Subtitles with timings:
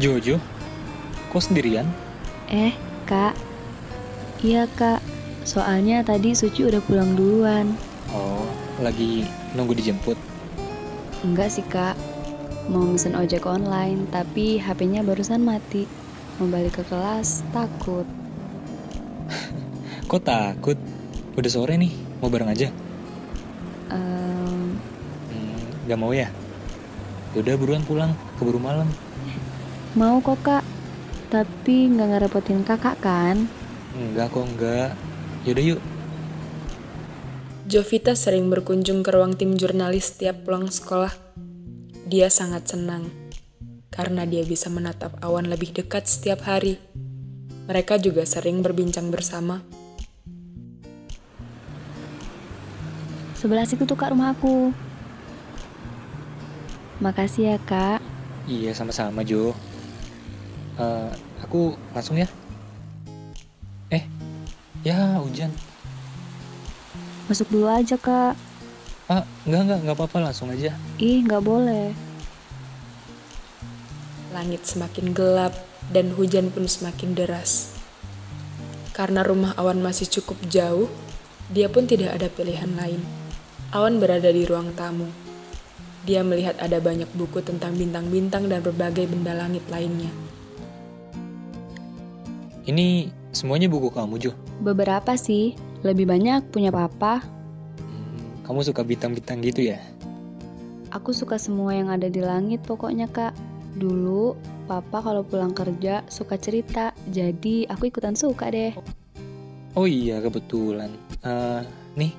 [0.00, 0.40] Jojo,
[1.28, 1.84] kok sendirian?
[2.48, 2.72] Eh,
[3.04, 3.36] Kak.
[4.40, 5.04] Iya, Kak.
[5.44, 7.76] Soalnya tadi Suci udah pulang duluan.
[8.08, 8.48] Oh,
[8.80, 10.16] lagi nunggu dijemput.
[11.20, 12.00] Enggak sih, Kak.
[12.72, 15.84] Mau mesen ojek online, tapi HP-nya barusan mati.
[16.40, 18.08] Mau balik ke kelas, takut.
[20.08, 20.80] Kok takut?
[21.36, 21.92] Udah sore nih,
[22.24, 22.72] mau bareng aja?
[23.92, 24.80] Ehm,
[25.28, 26.32] Hmm, gak mau ya?
[27.36, 28.88] Yaudah buruan pulang, keburu malam.
[29.98, 30.64] Mau kok, Kak.
[31.30, 33.46] Tapi nggak ngerepotin kakak kan?
[33.94, 34.90] Enggak kok, enggak.
[35.46, 35.80] Yaudah yuk.
[37.70, 41.14] Jovita sering berkunjung ke ruang tim jurnalis setiap pulang sekolah.
[42.10, 43.06] Dia sangat senang
[43.94, 46.82] karena dia bisa menatap awan lebih dekat setiap hari.
[47.70, 49.62] Mereka juga sering berbincang bersama.
[53.38, 54.74] Sebelah situ tuh Kak rumah aku.
[56.98, 58.02] Makasih ya, Kak.
[58.50, 59.54] Iya, sama-sama Jo.
[60.80, 61.10] Eh,
[61.44, 62.24] aku langsung ya.
[63.92, 64.00] Eh,
[64.80, 65.52] ya hujan.
[67.28, 68.32] Masuk dulu aja, Kak.
[69.12, 70.72] Ah, enggak, enggak, enggak apa-apa, langsung aja.
[70.96, 71.92] Ih, nggak boleh.
[74.32, 75.52] Langit semakin gelap
[75.92, 77.76] dan hujan pun semakin deras.
[78.96, 80.88] Karena rumah Awan masih cukup jauh,
[81.52, 83.04] dia pun tidak ada pilihan lain.
[83.76, 85.12] Awan berada di ruang tamu.
[86.08, 90.08] Dia melihat ada banyak buku tentang bintang-bintang dan berbagai benda langit lainnya.
[92.68, 94.32] Ini semuanya buku kamu, Jo.
[94.60, 97.24] Beberapa sih, lebih banyak punya papa.
[97.80, 99.80] Hmm, kamu suka bintang-bintang gitu ya?
[100.92, 103.32] Aku suka semua yang ada di langit pokoknya, Kak.
[103.78, 104.34] Dulu,
[104.68, 108.74] papa kalau pulang kerja suka cerita, jadi aku ikutan suka deh.
[109.78, 110.90] Oh iya, kebetulan.
[111.22, 111.62] Eh,
[111.94, 112.12] nih,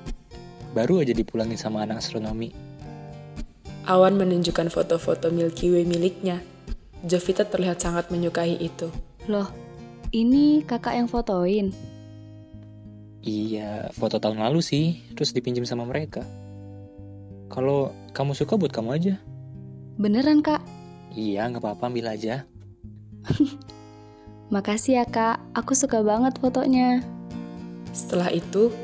[0.72, 2.50] baru aja dipulangin sama anak astronomi.
[3.86, 6.40] Awan menunjukkan foto-foto Milky Way miliknya.
[7.04, 8.88] Jovita terlihat sangat menyukai itu.
[9.26, 9.50] Loh,
[10.12, 11.72] ini kakak yang fotoin.
[13.24, 16.20] Iya, foto tahun lalu sih, terus dipinjam sama mereka.
[17.48, 19.14] Kalau kamu suka buat kamu aja.
[19.96, 20.60] Beneran, Kak?
[21.16, 22.44] Iya, nggak apa-apa, ambil aja.
[24.54, 25.40] Makasih ya, Kak.
[25.56, 27.00] Aku suka banget fotonya.
[27.94, 28.74] Setelah itu,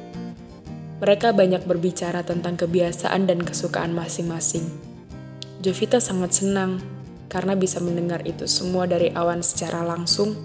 [1.03, 4.65] mereka banyak berbicara tentang kebiasaan dan kesukaan masing-masing.
[5.61, 6.79] Jovita sangat senang
[7.27, 10.39] karena bisa mendengar itu semua dari awan secara langsung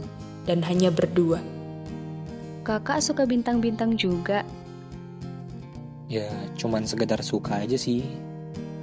[0.43, 1.39] dan hanya berdua.
[2.63, 4.47] Kakak suka bintang-bintang juga.
[6.07, 8.05] Ya, cuman sekedar suka aja sih.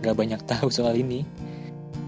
[0.05, 1.25] Nggak banyak tahu soal ini.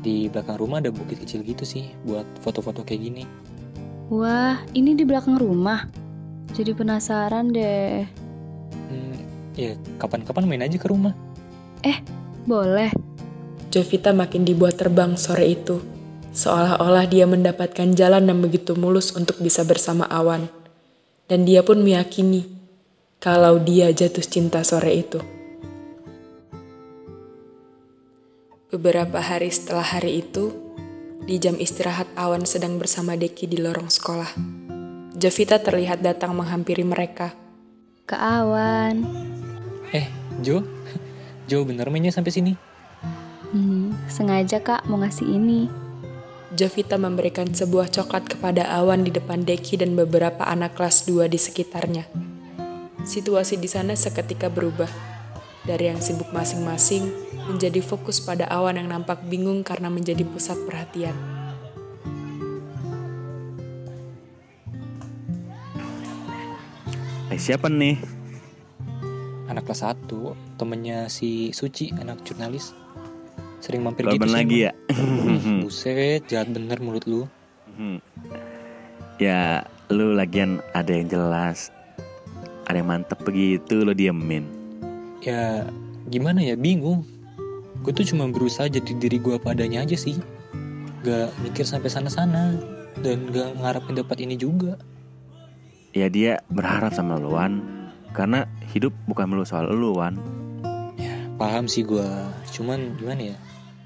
[0.02, 3.24] Di belakang rumah ada bukit kecil gitu sih, buat foto-foto kayak gini.
[4.10, 5.86] Wah, ini di belakang rumah.
[6.52, 8.04] Jadi penasaran deh.
[8.90, 9.16] Hmm,
[9.56, 11.14] ya, kapan-kapan main aja ke rumah.
[12.42, 12.90] Boleh.
[13.70, 15.78] Jovita makin dibuat terbang sore itu,
[16.32, 20.48] seolah-olah dia mendapatkan jalan yang begitu mulus untuk bisa bersama awan.
[21.28, 22.44] Dan dia pun meyakini
[23.22, 25.22] kalau dia jatuh cinta sore itu.
[28.72, 30.50] Beberapa hari setelah hari itu,
[31.22, 34.32] di jam istirahat awan sedang bersama Deki di lorong sekolah.
[35.12, 37.36] Jovita terlihat datang menghampiri mereka.
[38.08, 39.06] Ke Awan.
[39.94, 40.08] Eh,
[40.42, 40.66] Jo?
[41.46, 42.52] Jo bener mainnya sampai sini?
[43.52, 45.81] Hmm, sengaja kak mau ngasih ini.
[46.52, 51.40] Jovita memberikan sebuah coklat kepada Awan di depan Deki dan beberapa anak kelas 2 di
[51.40, 52.04] sekitarnya.
[53.08, 54.92] Situasi di sana seketika berubah.
[55.64, 57.08] Dari yang sibuk masing-masing
[57.48, 61.16] menjadi fokus pada Awan yang nampak bingung karena menjadi pusat perhatian.
[67.32, 67.96] Eh siapa nih?
[69.48, 72.76] Anak kelas 1, temennya si Suci, anak jurnalis.
[73.62, 74.34] Sering mampir Balban gitu sih.
[74.34, 74.72] lagi ya?
[74.90, 75.62] emang.
[75.64, 77.30] Buset, jahat bener mulut lu.
[77.72, 78.04] Hmm.
[79.16, 81.72] ya lu lagian ada yang jelas
[82.68, 84.44] Ada yang mantep begitu lo diemin
[85.22, 85.70] Ya,
[86.10, 87.06] gimana ya, bingung.
[87.86, 90.18] Gue tuh cuma berusaha jadi diri gue padanya aja sih.
[91.06, 92.58] Gak mikir sampai sana-sana.
[92.98, 94.74] Dan gak ngarepin dapat ini juga.
[95.94, 97.62] Ya dia berharap sama lu Wan
[98.10, 100.18] Karena hidup bukan melulu soal lu Wan
[101.38, 102.06] Paham sih gue.
[102.50, 103.36] Cuman gimana ya,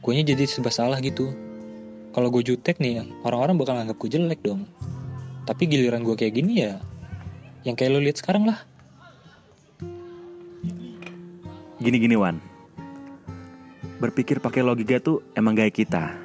[0.06, 1.34] gue jadi serba salah gitu.
[2.14, 4.62] Kalau gue jutek nih, orang-orang bakal nganggap gue jelek dong.
[5.42, 6.78] Tapi giliran gue kayak gini ya,
[7.66, 8.62] yang kayak lo lihat sekarang lah.
[11.76, 12.40] Gini-gini Wan
[14.00, 16.16] Berpikir pakai logika tuh emang gaya kita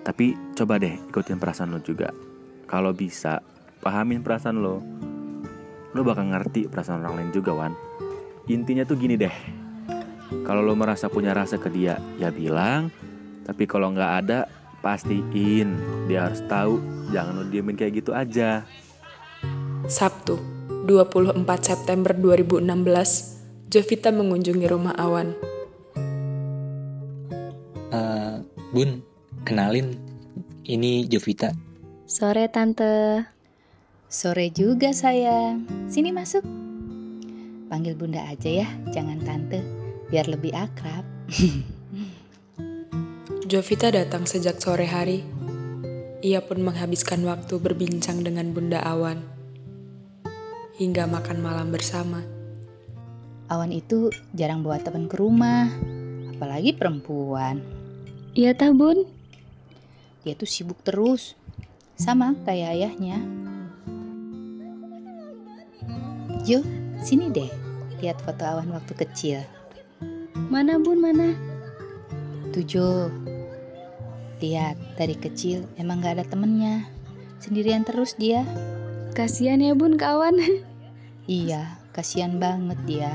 [0.00, 2.08] Tapi coba deh ikutin perasaan lo juga
[2.64, 3.44] Kalau bisa
[3.84, 4.80] pahamin perasaan lo
[5.92, 7.76] Lo bakal ngerti perasaan orang lain juga Wan
[8.48, 9.59] Intinya tuh gini deh
[10.46, 12.94] Kalau lo merasa punya rasa ke dia Ya bilang
[13.42, 14.46] Tapi kalau nggak ada
[14.80, 15.76] Pastiin
[16.08, 16.80] dia harus tahu,
[17.12, 18.64] jangan lo diemin kayak gitu aja.
[19.86, 20.40] Sabtu,
[20.88, 25.36] 24 September 2016, Jovita mengunjungi rumah Awan.
[27.92, 28.36] Eh,
[28.72, 29.04] Bun,
[29.44, 29.94] kenalin.
[30.64, 31.52] Ini Jovita.
[32.08, 33.22] Sore tante.
[34.10, 35.68] Sore juga sayang.
[35.86, 36.42] Sini masuk.
[37.70, 39.79] Panggil bunda aja ya, jangan tante.
[40.10, 41.06] Biar lebih akrab.
[43.46, 45.22] Jovita datang sejak sore hari.
[46.26, 49.22] Ia pun menghabiskan waktu berbincang dengan Bunda Awan.
[50.82, 52.26] Hingga makan malam bersama.
[53.46, 55.70] Awan itu jarang bawa teman ke rumah.
[56.34, 57.62] Apalagi perempuan.
[58.34, 59.06] Iya tah bun?
[60.26, 61.38] Dia tuh sibuk terus.
[61.94, 63.22] Sama kayak ayahnya.
[66.50, 66.66] Yuk,
[66.98, 67.50] sini deh.
[68.02, 69.59] Lihat foto Awan waktu kecil.
[70.50, 71.38] Mana bun mana?
[72.50, 73.06] Tujuh.
[74.42, 76.90] Lihat, dari kecil emang gak ada temennya.
[77.38, 78.42] Sendirian terus dia.
[79.14, 80.42] Kasian ya bun kawan.
[81.30, 83.14] Iya, kasihan banget dia.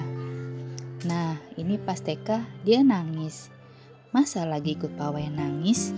[1.04, 3.52] Nah, ini pas TK dia nangis.
[4.16, 5.92] Masa lagi ikut pawai nangis?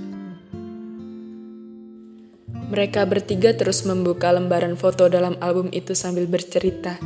[2.74, 6.98] Mereka bertiga terus membuka lembaran foto dalam album itu sambil bercerita.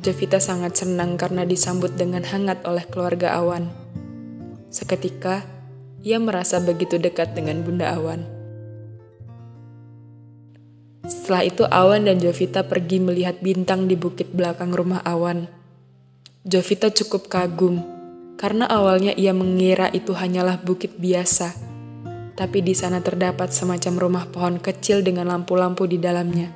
[0.00, 3.68] Jovita sangat senang karena disambut dengan hangat oleh keluarga Awan.
[4.72, 5.44] Seketika,
[6.00, 8.24] ia merasa begitu dekat dengan Bunda Awan.
[11.04, 15.52] Setelah itu Awan dan Jovita pergi melihat bintang di bukit belakang rumah Awan.
[16.48, 17.84] Jovita cukup kagum
[18.40, 21.52] karena awalnya ia mengira itu hanyalah bukit biasa.
[22.40, 26.48] Tapi di sana terdapat semacam rumah pohon kecil dengan lampu-lampu di dalamnya.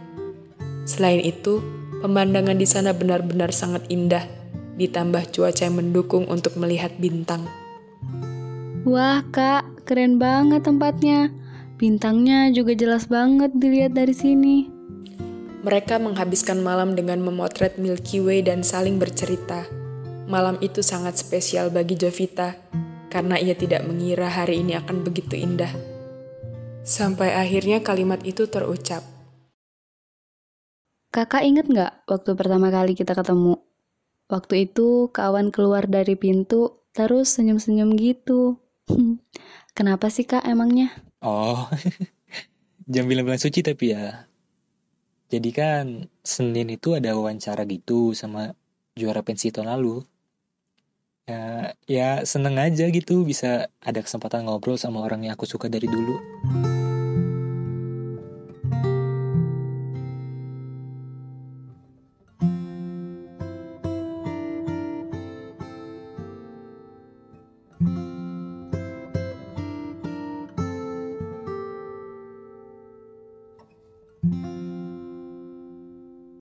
[0.89, 4.29] Selain itu, pemandangan di sana benar-benar sangat indah,
[4.77, 7.49] ditambah cuaca yang mendukung untuk melihat bintang.
[8.85, 11.33] Wah kak, keren banget tempatnya.
[11.81, 14.69] Bintangnya juga jelas banget dilihat dari sini.
[15.65, 19.65] Mereka menghabiskan malam dengan memotret Milky Way dan saling bercerita.
[20.29, 22.53] Malam itu sangat spesial bagi Jovita
[23.09, 25.73] karena ia tidak mengira hari ini akan begitu indah.
[26.85, 29.14] Sampai akhirnya kalimat itu terucap.
[31.15, 33.63] Kakak inget nggak waktu pertama kali kita ketemu?
[34.27, 38.59] Waktu itu kawan keluar dari pintu terus senyum-senyum gitu.
[39.79, 40.91] Kenapa sih kak emangnya?
[41.23, 41.71] Oh,
[42.91, 44.27] jam bilang-bilang suci tapi ya.
[45.31, 48.51] Jadi kan Senin itu ada wawancara gitu sama
[48.99, 50.03] juara pensi tahun lalu.
[51.31, 55.87] Ya, ya seneng aja gitu bisa ada kesempatan ngobrol sama orang yang aku suka dari
[55.87, 56.19] dulu.